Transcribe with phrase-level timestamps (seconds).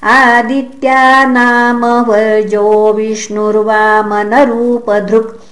[0.04, 5.44] आदित्या नाम वजो विष्णुर्वामनरूपधृक्।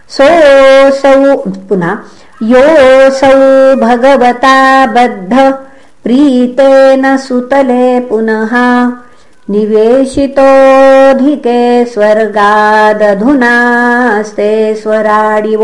[0.09, 1.35] सोऽसौ
[1.69, 1.97] पुनः
[2.51, 3.39] योऽसौ
[3.81, 5.33] भगवता बद्ध
[6.03, 8.53] प्रीतेन सुतले पुनः
[9.49, 15.63] निवेशितोऽधिके स्वर्गादधुनास्ते स्वराडिव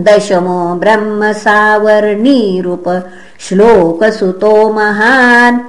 [0.00, 3.02] दशमो ब्रह्म सावर्णीरूप
[3.40, 5.60] श्लोकसुतो महान्।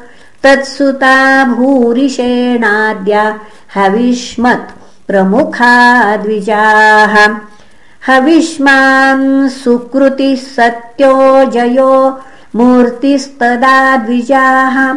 [0.44, 3.40] तत्सुता भूरिषेणाद्या
[3.76, 4.70] हविष्मत्
[5.08, 7.36] प्रमुखा द्विजाः।
[8.08, 12.22] हविष्मान् सुकृतिः सत्यो जयो
[12.56, 14.96] मूर्तिस्तदा द्विजाः।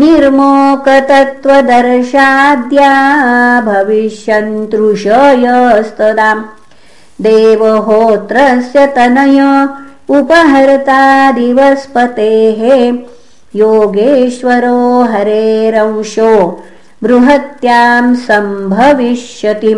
[0.00, 2.92] निर्मोकतत्त्वदर्शाद्या
[3.60, 6.44] भविष्यन्तृषयस्तदा।
[7.20, 9.68] देवहोत्रस्य तनय
[10.08, 12.92] उपहर्ता दिवस्पतेः
[13.56, 16.62] योगेश्वरो हरेरंशो
[17.02, 19.74] बृहत्याम् सम्भविष्यति